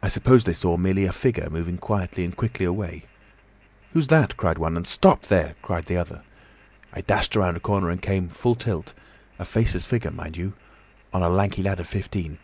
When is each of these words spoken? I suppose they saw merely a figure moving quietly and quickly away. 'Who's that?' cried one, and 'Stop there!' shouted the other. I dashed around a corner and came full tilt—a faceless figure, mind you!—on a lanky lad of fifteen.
I 0.00 0.06
suppose 0.06 0.44
they 0.44 0.52
saw 0.52 0.76
merely 0.76 1.06
a 1.06 1.12
figure 1.12 1.50
moving 1.50 1.76
quietly 1.76 2.24
and 2.24 2.36
quickly 2.36 2.64
away. 2.64 3.06
'Who's 3.92 4.06
that?' 4.06 4.36
cried 4.36 4.58
one, 4.58 4.76
and 4.76 4.86
'Stop 4.86 5.22
there!' 5.22 5.56
shouted 5.66 5.86
the 5.86 5.96
other. 5.96 6.22
I 6.92 7.00
dashed 7.00 7.34
around 7.34 7.56
a 7.56 7.58
corner 7.58 7.90
and 7.90 8.00
came 8.00 8.28
full 8.28 8.54
tilt—a 8.54 9.44
faceless 9.44 9.86
figure, 9.86 10.12
mind 10.12 10.36
you!—on 10.36 11.22
a 11.24 11.28
lanky 11.28 11.64
lad 11.64 11.80
of 11.80 11.88
fifteen. 11.88 12.38